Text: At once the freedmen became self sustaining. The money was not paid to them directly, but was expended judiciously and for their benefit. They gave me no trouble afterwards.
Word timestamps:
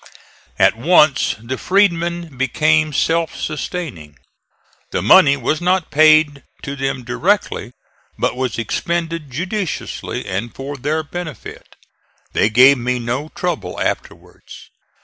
At 0.57 0.75
once 0.75 1.35
the 1.37 1.59
freedmen 1.59 2.35
became 2.35 2.91
self 2.91 3.35
sustaining. 3.35 4.17
The 4.89 5.03
money 5.03 5.37
was 5.37 5.61
not 5.61 5.91
paid 5.91 6.41
to 6.63 6.75
them 6.75 7.03
directly, 7.03 7.73
but 8.17 8.35
was 8.35 8.57
expended 8.57 9.29
judiciously 9.29 10.25
and 10.25 10.55
for 10.55 10.75
their 10.75 11.03
benefit. 11.03 11.75
They 12.33 12.49
gave 12.49 12.79
me 12.79 12.97
no 12.97 13.29
trouble 13.35 13.79
afterwards. 13.79 14.69